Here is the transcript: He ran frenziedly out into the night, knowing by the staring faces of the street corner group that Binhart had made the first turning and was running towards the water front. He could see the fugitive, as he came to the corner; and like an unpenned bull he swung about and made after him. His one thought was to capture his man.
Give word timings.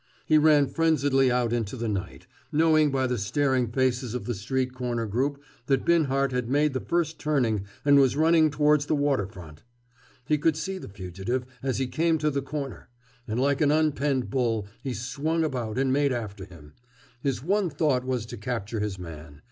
He 0.25 0.39
ran 0.39 0.65
frenziedly 0.67 1.29
out 1.31 1.53
into 1.53 1.75
the 1.77 1.87
night, 1.87 2.25
knowing 2.51 2.89
by 2.89 3.05
the 3.05 3.19
staring 3.19 3.67
faces 3.71 4.15
of 4.15 4.25
the 4.25 4.33
street 4.33 4.73
corner 4.73 5.05
group 5.05 5.39
that 5.67 5.85
Binhart 5.85 6.31
had 6.31 6.49
made 6.49 6.73
the 6.73 6.79
first 6.79 7.19
turning 7.19 7.67
and 7.85 7.99
was 7.99 8.15
running 8.15 8.49
towards 8.49 8.87
the 8.87 8.95
water 8.95 9.27
front. 9.27 9.61
He 10.25 10.39
could 10.39 10.57
see 10.57 10.79
the 10.79 10.89
fugitive, 10.89 11.45
as 11.61 11.77
he 11.77 11.85
came 11.85 12.17
to 12.17 12.31
the 12.31 12.41
corner; 12.41 12.89
and 13.27 13.39
like 13.39 13.61
an 13.61 13.69
unpenned 13.69 14.31
bull 14.31 14.65
he 14.81 14.95
swung 14.95 15.43
about 15.43 15.77
and 15.77 15.93
made 15.93 16.11
after 16.11 16.45
him. 16.45 16.73
His 17.21 17.43
one 17.43 17.69
thought 17.69 18.03
was 18.03 18.25
to 18.25 18.37
capture 18.37 18.79
his 18.79 18.97
man. 18.97 19.39